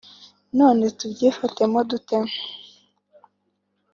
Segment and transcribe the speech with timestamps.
[0.59, 2.17] none tubyifatemo dute